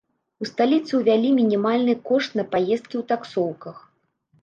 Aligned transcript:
У 0.43 0.47
сталіцы 0.51 0.91
ўвялі 1.01 1.29
мінімальны 1.39 1.93
кошт 2.09 2.31
на 2.43 2.49
паездкі 2.57 2.93
ў 2.93 3.03
таксоўках. 3.15 3.89